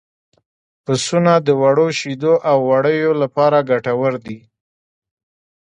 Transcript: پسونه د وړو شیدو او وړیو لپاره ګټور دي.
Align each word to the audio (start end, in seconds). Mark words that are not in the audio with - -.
پسونه 0.85 1.33
د 1.45 1.47
وړو 1.61 1.87
شیدو 1.99 2.33
او 2.49 2.57
وړیو 2.69 3.11
لپاره 3.21 3.65
ګټور 3.69 4.13
دي. 4.25 4.39